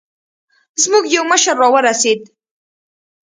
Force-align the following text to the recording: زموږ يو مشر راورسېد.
زموږ 0.81 1.03
يو 1.15 1.23
مشر 1.31 1.55
راورسېد. 1.61 2.21